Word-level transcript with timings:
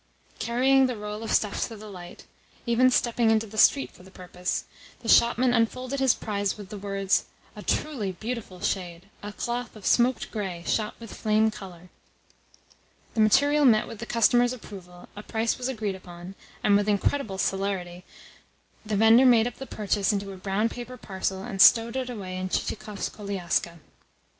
Carrying 0.39 0.87
the 0.87 0.97
roll 0.97 1.21
of 1.21 1.31
stuff 1.31 1.67
to 1.67 1.75
the 1.75 1.85
light 1.87 2.25
even 2.65 2.89
stepping 2.89 3.29
into 3.29 3.45
the 3.45 3.55
street 3.55 3.91
for 3.91 4.01
the 4.01 4.09
purpose 4.09 4.63
the 5.01 5.07
shopman 5.07 5.53
unfolded 5.53 5.99
his 5.99 6.15
prize 6.15 6.57
with 6.57 6.69
the 6.69 6.77
words, 6.79 7.25
"A 7.55 7.61
truly 7.61 8.11
beautiful 8.13 8.61
shade! 8.61 9.09
A 9.21 9.31
cloth 9.31 9.75
of 9.75 9.85
smoked 9.85 10.31
grey, 10.31 10.63
shot 10.65 10.95
with 10.99 11.13
flame 11.13 11.51
colour!" 11.51 11.91
The 13.13 13.21
material 13.21 13.63
met 13.63 13.87
with 13.87 13.99
the 13.99 14.07
customer's 14.07 14.53
approval, 14.53 15.07
a 15.15 15.21
price 15.21 15.59
was 15.59 15.67
agreed 15.67 15.93
upon, 15.93 16.33
and 16.63 16.75
with 16.75 16.89
incredible 16.89 17.37
celerity 17.37 18.03
the 18.83 18.95
vendor 18.97 19.27
made 19.27 19.45
up 19.45 19.57
the 19.57 19.67
purchase 19.67 20.11
into 20.11 20.31
a 20.31 20.35
brown 20.35 20.67
paper 20.69 20.97
parcel, 20.97 21.43
and 21.43 21.61
stowed 21.61 21.95
it 21.95 22.09
away 22.09 22.37
in 22.37 22.49
Chichikov's 22.49 23.07
koliaska. 23.07 23.77